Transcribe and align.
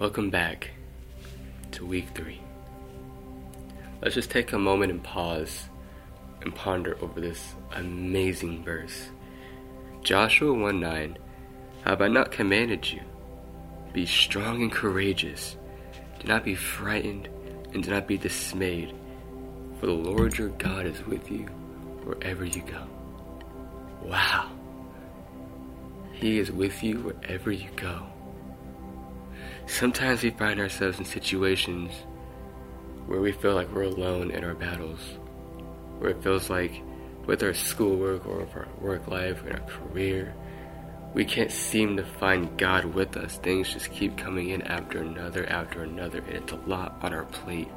Welcome 0.00 0.30
back 0.30 0.70
to 1.72 1.84
week 1.84 2.08
three. 2.14 2.40
Let's 4.00 4.14
just 4.14 4.30
take 4.30 4.54
a 4.54 4.58
moment 4.58 4.90
and 4.90 5.02
pause 5.02 5.68
and 6.40 6.54
ponder 6.54 6.96
over 7.02 7.20
this 7.20 7.54
amazing 7.72 8.64
verse. 8.64 9.10
Joshua 10.02 10.54
1 10.54 10.80
9 10.80 11.18
Have 11.84 12.00
I 12.00 12.08
not 12.08 12.30
commanded 12.30 12.90
you? 12.90 13.02
Be 13.92 14.06
strong 14.06 14.62
and 14.62 14.72
courageous. 14.72 15.58
Do 16.18 16.28
not 16.28 16.44
be 16.44 16.54
frightened 16.54 17.28
and 17.74 17.84
do 17.84 17.90
not 17.90 18.08
be 18.08 18.16
dismayed, 18.16 18.94
for 19.78 19.84
the 19.84 19.92
Lord 19.92 20.38
your 20.38 20.48
God 20.48 20.86
is 20.86 21.04
with 21.04 21.30
you 21.30 21.44
wherever 22.04 22.46
you 22.46 22.62
go. 22.62 22.86
Wow. 24.02 24.50
He 26.14 26.38
is 26.38 26.50
with 26.50 26.82
you 26.82 27.00
wherever 27.00 27.52
you 27.52 27.68
go. 27.76 28.06
Sometimes 29.66 30.22
we 30.22 30.30
find 30.30 30.60
ourselves 30.60 30.98
in 30.98 31.04
situations 31.04 31.92
where 33.06 33.20
we 33.20 33.32
feel 33.32 33.54
like 33.54 33.72
we're 33.72 33.82
alone 33.82 34.30
in 34.30 34.44
our 34.44 34.54
battles, 34.54 35.00
where 35.98 36.10
it 36.10 36.22
feels 36.22 36.50
like 36.50 36.82
with 37.26 37.42
our 37.42 37.54
schoolwork 37.54 38.26
or 38.26 38.46
our 38.54 38.68
work 38.80 39.08
life 39.08 39.42
or 39.44 39.52
our 39.52 39.60
career, 39.60 40.34
we 41.12 41.24
can't 41.24 41.50
seem 41.50 41.96
to 41.96 42.04
find 42.04 42.56
God 42.56 42.84
with 42.84 43.16
us. 43.16 43.36
Things 43.38 43.72
just 43.72 43.90
keep 43.90 44.16
coming 44.16 44.50
in 44.50 44.62
after 44.62 45.00
another, 45.00 45.46
after 45.46 45.82
another, 45.82 46.18
and 46.18 46.36
it's 46.36 46.52
a 46.52 46.56
lot 46.56 46.98
on 47.02 47.12
our 47.12 47.24
plate. 47.24 47.68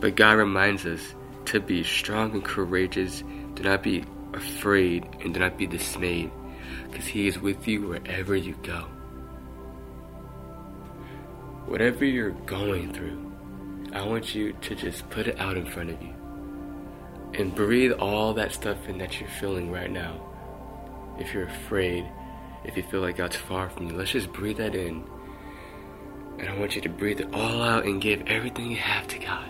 But 0.00 0.16
God 0.16 0.32
reminds 0.32 0.86
us 0.86 1.14
to 1.46 1.60
be 1.60 1.82
strong 1.82 2.32
and 2.32 2.44
courageous, 2.44 3.22
do 3.54 3.62
not 3.64 3.82
be 3.82 4.04
afraid, 4.32 5.06
and 5.20 5.34
do 5.34 5.40
not 5.40 5.58
be 5.58 5.66
dismayed, 5.66 6.30
because 6.90 7.06
He 7.06 7.26
is 7.26 7.38
with 7.38 7.66
you 7.66 7.88
wherever 7.88 8.36
you 8.36 8.54
go 8.62 8.86
whatever 11.72 12.04
you're 12.04 12.32
going 12.44 12.92
through, 12.92 13.32
I 13.94 14.04
want 14.04 14.34
you 14.34 14.52
to 14.52 14.74
just 14.74 15.08
put 15.08 15.26
it 15.26 15.40
out 15.40 15.56
in 15.56 15.64
front 15.64 15.88
of 15.88 16.02
you 16.02 16.12
and 17.32 17.54
breathe 17.54 17.92
all 17.92 18.34
that 18.34 18.52
stuff 18.52 18.76
in 18.88 18.98
that 18.98 19.18
you're 19.18 19.30
feeling 19.40 19.70
right 19.72 19.90
now. 19.90 20.20
If 21.18 21.32
you're 21.32 21.46
afraid, 21.46 22.06
if 22.64 22.76
you 22.76 22.82
feel 22.82 23.00
like 23.00 23.16
God's 23.16 23.36
far 23.36 23.70
from 23.70 23.88
you, 23.88 23.96
let's 23.96 24.10
just 24.10 24.30
breathe 24.34 24.58
that 24.58 24.74
in. 24.74 25.02
And 26.38 26.46
I 26.46 26.58
want 26.58 26.76
you 26.76 26.82
to 26.82 26.90
breathe 26.90 27.20
it 27.20 27.32
all 27.32 27.62
out 27.62 27.86
and 27.86 28.02
give 28.02 28.20
everything 28.26 28.70
you 28.70 28.76
have 28.76 29.08
to 29.08 29.18
God. 29.18 29.48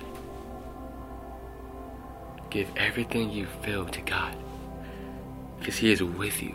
Give 2.51 2.69
everything 2.77 3.33
you 3.33 3.49
feel 3.65 3.85
to 3.87 4.01
God. 4.01 4.37
Because 5.59 5.77
He 5.77 5.91
is 5.91 6.01
with 6.05 6.41
you, 6.41 6.55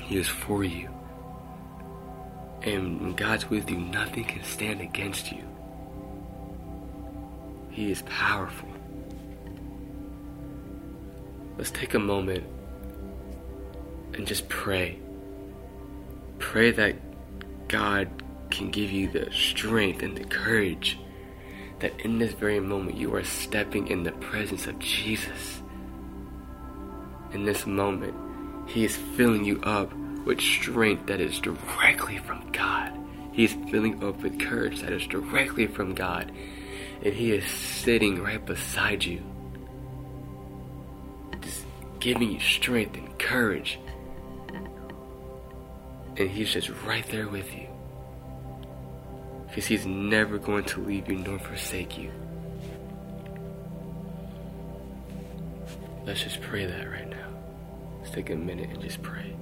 He 0.00 0.16
is 0.16 0.28
for 0.28 0.62
you. 0.62 0.88
And 2.62 3.00
when 3.00 3.14
God's 3.14 3.48
with 3.48 3.70
you, 3.70 3.78
nothing 3.78 4.24
can 4.24 4.44
stand 4.44 4.80
against 4.80 5.32
you. 5.32 5.44
He 7.70 7.90
is 7.90 8.02
powerful. 8.02 8.68
Let's 11.56 11.70
take 11.70 11.94
a 11.94 11.98
moment 11.98 12.44
and 14.14 14.26
just 14.26 14.48
pray. 14.48 14.98
Pray 16.38 16.70
that 16.72 16.96
God 17.68 18.08
can 18.50 18.70
give 18.70 18.90
you 18.90 19.08
the 19.08 19.30
strength 19.32 20.02
and 20.02 20.16
the 20.16 20.24
courage 20.24 20.98
that 21.78 21.98
in 22.00 22.18
this 22.18 22.32
very 22.32 22.60
moment 22.60 22.96
you 22.96 23.14
are 23.14 23.24
stepping 23.24 23.88
in 23.88 24.02
the 24.02 24.12
presence 24.12 24.66
of 24.66 24.78
Jesus. 24.78 25.62
In 27.32 27.44
this 27.44 27.66
moment, 27.66 28.14
He 28.68 28.84
is 28.84 28.96
filling 28.96 29.44
you 29.44 29.60
up 29.62 29.92
with 30.30 30.40
strength 30.40 31.06
that 31.06 31.20
is 31.20 31.40
directly 31.40 32.16
from 32.18 32.52
God. 32.52 32.96
He 33.32 33.42
is 33.42 33.52
filling 33.68 34.04
up 34.04 34.22
with 34.22 34.38
courage 34.38 34.80
that 34.80 34.92
is 34.92 35.04
directly 35.08 35.66
from 35.66 35.92
God. 35.92 36.30
And 37.02 37.12
He 37.12 37.32
is 37.32 37.44
sitting 37.50 38.22
right 38.22 38.44
beside 38.46 39.02
you. 39.02 39.20
Just 41.40 41.64
giving 41.98 42.30
you 42.30 42.38
strength 42.38 42.96
and 42.96 43.18
courage. 43.18 43.80
And 46.16 46.30
He's 46.30 46.52
just 46.52 46.70
right 46.86 47.06
there 47.08 47.26
with 47.26 47.52
you. 47.52 47.66
Because 49.48 49.66
He's 49.66 49.84
never 49.84 50.38
going 50.38 50.64
to 50.66 50.80
leave 50.80 51.08
you 51.08 51.16
nor 51.16 51.40
forsake 51.40 51.98
you. 51.98 52.12
Let's 56.06 56.22
just 56.22 56.40
pray 56.40 56.66
that 56.66 56.88
right 56.88 57.10
now. 57.10 57.28
Let's 57.98 58.12
take 58.12 58.30
a 58.30 58.36
minute 58.36 58.70
and 58.70 58.80
just 58.80 59.02
pray. 59.02 59.34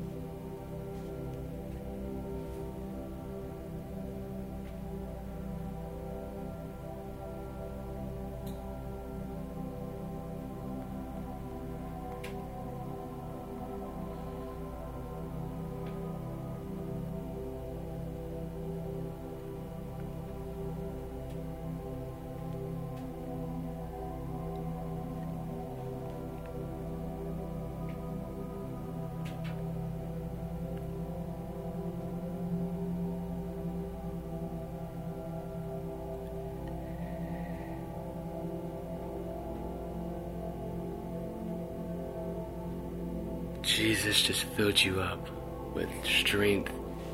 Jesus 43.68 44.22
just 44.22 44.44
filled 44.44 44.82
you 44.82 44.98
up 45.02 45.28
with 45.74 45.90
strength 46.02 46.72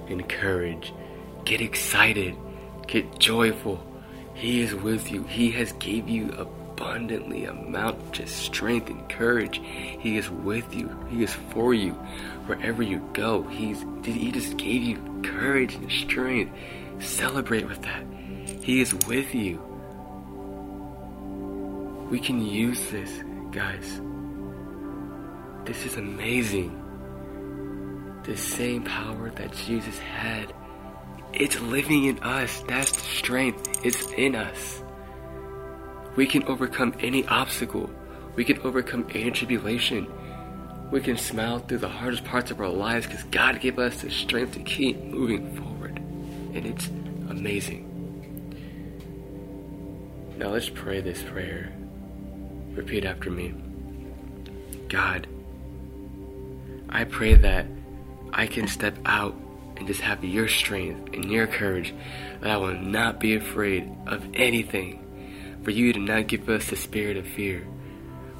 and 0.09 0.27
courage. 0.29 0.95
Get 1.45 1.61
excited. 1.61 2.37
Get 2.87 3.19
joyful. 3.19 3.85
He 4.35 4.61
is 4.61 4.73
with 4.73 5.11
you. 5.11 5.25
He 5.25 5.51
has 5.51 5.73
gave 5.73 6.09
you 6.09 6.31
abundantly 6.31 7.45
amount 7.47 7.97
of 7.97 8.13
just 8.13 8.37
strength 8.37 8.89
and 8.89 9.07
courage. 9.09 9.61
He 9.65 10.17
is 10.17 10.31
with 10.31 10.73
you. 10.73 10.97
He 11.11 11.25
is 11.25 11.35
for 11.51 11.75
you 11.75 11.91
wherever 12.47 12.85
you 12.85 13.01
go. 13.13 13.43
He's 13.43 13.85
he 14.05 14.31
just 14.31 14.57
gave 14.57 14.85
you 14.85 15.23
courage 15.25 15.75
and 15.75 15.91
strength. 15.91 16.57
Celebrate 17.01 17.67
with 17.67 17.83
that. 17.83 18.05
He 18.63 18.81
is 18.81 18.95
with 19.09 19.35
you. 19.35 19.61
We 22.11 22.21
can 22.21 22.41
use 22.47 22.91
this, 22.91 23.11
guys. 23.51 24.01
This 25.65 25.87
is 25.87 25.97
amazing. 25.97 26.81
The 28.25 28.37
same 28.37 28.85
power 28.85 29.31
that 29.31 29.53
Jesus 29.55 29.99
had, 29.99 30.53
it's 31.33 31.59
living 31.61 32.05
in 32.05 32.19
us. 32.23 32.63
That's 32.69 32.93
the 32.93 33.01
strength. 33.01 33.85
It's 33.85 34.11
in 34.13 34.35
us. 34.35 34.83
We 36.17 36.27
can 36.27 36.45
overcome 36.45 36.95
any 37.01 37.27
obstacle. 37.27 37.91
We 38.37 38.45
can 38.45 38.61
overcome 38.61 39.07
any 39.15 39.31
tribulation. 39.31 40.07
We 40.91 41.01
can 41.01 41.17
smile 41.17 41.61
through 41.61 41.79
the 41.79 41.89
hardest 41.89 42.25
parts 42.25 42.51
of 42.51 42.61
our 42.61 42.69
lives 42.69 43.07
because 43.07 43.25
God 43.25 43.61
gave 43.61 43.79
us 43.79 44.03
the 44.03 44.11
strength 44.11 44.53
to 44.55 44.61
keep 44.61 45.03
moving 45.03 45.57
forward. 45.57 45.97
And 45.97 46.67
it's 46.67 46.89
amazing. 47.31 47.91
Now 50.37 50.51
let's 50.51 50.69
pray 50.69 51.01
this 51.01 51.23
prayer. 51.23 51.73
Repeat 52.75 53.05
after 53.05 53.31
me. 53.31 53.55
God, 54.89 55.27
I 56.95 57.03
pray 57.03 57.35
that 57.35 57.67
I 58.33 58.47
can 58.47 58.69
step 58.69 58.97
out 59.05 59.35
and 59.77 59.87
just 59.89 60.01
have 60.01 60.25
your 60.25 60.47
strength 60.47 61.13
and 61.13 61.25
your 61.25 61.49
courage, 61.49 61.93
that 62.41 62.51
I 62.51 62.57
will 62.57 62.79
not 62.79 63.19
be 63.19 63.35
afraid 63.35 63.91
of 64.07 64.25
anything. 64.33 65.01
For 65.65 65.73
you 65.73 65.93
to 65.93 65.99
not 65.99 66.29
give 66.29 66.49
us 66.49 66.71
the 66.71 66.77
spirit 66.77 67.17
of 67.17 67.27
fear. 67.27 67.67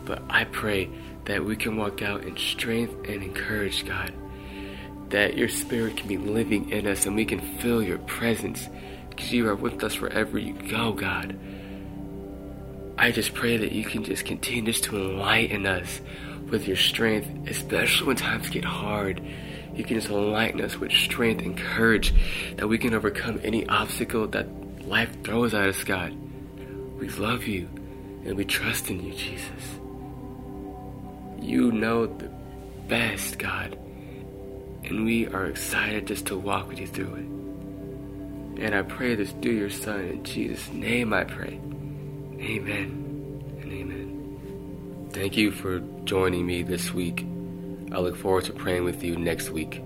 But 0.05 0.23
I 0.31 0.45
pray 0.45 0.89
that 1.25 1.45
we 1.45 1.57
can 1.57 1.77
walk 1.77 2.01
out 2.01 2.23
in 2.23 2.37
strength 2.37 2.95
and 3.09 3.25
encourage, 3.25 3.85
God. 3.87 4.13
That 5.09 5.37
your 5.37 5.49
spirit 5.49 5.97
can 5.97 6.07
be 6.07 6.19
living 6.19 6.71
in 6.71 6.87
us 6.87 7.07
and 7.07 7.17
we 7.17 7.25
can 7.25 7.41
feel 7.59 7.83
your 7.83 7.99
presence 7.99 8.69
because 9.11 9.33
you 9.33 9.49
are 9.49 9.57
with 9.57 9.83
us 9.83 10.01
wherever 10.01 10.39
you 10.39 10.53
go, 10.71 10.93
God. 10.93 11.37
I 12.97 13.11
just 13.11 13.35
pray 13.35 13.57
that 13.57 13.73
you 13.73 13.85
can 13.85 14.05
just 14.05 14.25
continue 14.25 14.73
to 14.73 14.97
enlighten 14.97 15.67
us 15.67 16.01
with 16.51 16.67
your 16.67 16.77
strength, 16.77 17.49
especially 17.49 18.07
when 18.07 18.17
times 18.17 18.49
get 18.49 18.65
hard. 18.65 19.21
You 19.75 19.85
can 19.85 19.99
just 19.99 20.11
enlighten 20.11 20.61
us 20.61 20.77
with 20.77 20.93
strength 20.93 21.43
and 21.43 21.57
courage 21.57 22.15
that 22.57 22.69
we 22.69 22.79
can 22.79 22.95
overcome 22.95 23.41
any 23.43 23.67
obstacle 23.69 24.27
that 24.29 24.47
life 24.87 25.23
throws 25.25 25.55
at 25.55 25.69
us, 25.69 25.83
God. 25.85 26.17
We 26.99 27.09
love 27.09 27.45
you 27.45 27.69
and 28.25 28.37
we 28.37 28.45
trust 28.45 28.91
in 28.91 29.05
you, 29.05 29.13
Jesus. 29.13 29.81
You 31.41 31.73
know 31.73 32.07
the 32.07 32.31
best, 32.89 33.39
God. 33.39 33.79
And 34.85 35.05
we 35.05 35.27
are 35.29 35.47
excited 35.47 36.07
just 36.07 36.27
to 36.27 36.39
walk 36.39 36.69
with 36.69 36.79
you 36.79 36.87
through 36.87 37.15
it. 37.15 38.63
And 38.63 38.75
I 38.75 38.83
pray 38.83 39.15
this 39.15 39.33
through 39.43 39.53
your 39.53 39.71
Son. 39.71 40.01
In 40.01 40.25
Jesus' 40.25 40.71
name 40.73 41.13
I 41.13 41.25
pray. 41.25 41.61
Amen 42.41 43.59
and 43.61 43.73
amen. 43.73 44.04
Thank 45.15 45.37
you 45.37 45.53
for 45.53 45.79
joining 46.07 46.45
me 46.45 46.65
this 46.65 46.93
week. 46.93 47.25
I 47.93 48.01
look 48.01 48.17
forward 48.17 48.47
to 48.47 48.53
praying 48.53 48.83
with 48.83 49.05
you 49.05 49.15
next 49.15 49.51
week. 49.51 49.81